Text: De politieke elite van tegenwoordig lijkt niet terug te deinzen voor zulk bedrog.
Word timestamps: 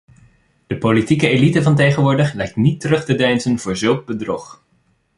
De 0.67 0.77
politieke 0.77 1.27
elite 1.27 1.61
van 1.63 1.75
tegenwoordig 1.75 2.33
lijkt 2.33 2.55
niet 2.55 2.79
terug 2.81 3.05
te 3.05 3.15
deinzen 3.15 3.59
voor 3.59 3.75
zulk 3.75 4.05
bedrog. 4.05 4.63